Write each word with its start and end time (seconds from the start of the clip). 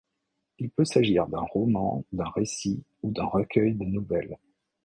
Il 0.57 0.71
peut 0.71 0.83
s’agir 0.83 1.27
d’un 1.27 1.41
roman, 1.53 2.03
d’un 2.11 2.27
récit 2.31 2.83
ou 3.03 3.11
d’un 3.11 3.25
recueil 3.25 3.75
de 3.75 3.85
nouvelles. 3.85 4.39